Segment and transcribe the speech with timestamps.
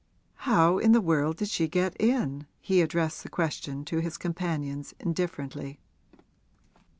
[0.33, 4.95] 'How in the world did she get in?' He addressed the question to his companions
[4.99, 5.79] indifferently.